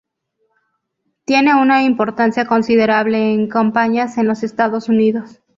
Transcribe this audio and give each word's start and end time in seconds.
Tiene 1.25 1.53
una 1.53 1.83
importancia 1.83 2.47
considerable 2.47 3.35
en 3.35 3.47
campañas 3.47 4.17
en 4.17 4.25
los 4.25 4.41
Estados 4.41 4.89
Unidos. 4.89 5.43